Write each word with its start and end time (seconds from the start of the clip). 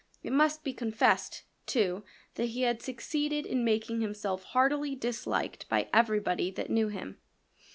It 0.23 0.33
must 0.33 0.63
be 0.63 0.73
confessed, 0.73 1.43
too, 1.67 2.03
that 2.33 2.47
he 2.47 2.63
had 2.63 2.81
succeeded 2.81 3.45
in 3.45 3.63
making 3.63 4.01
himself 4.01 4.41
heartily 4.45 4.95
disliked 4.95 5.69
by 5.69 5.89
everybody 5.93 6.49
that 6.49 6.71
knew 6.71 6.87
him. 6.87 7.19